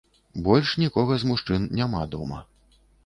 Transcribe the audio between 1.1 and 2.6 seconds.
з мужчын няма дома.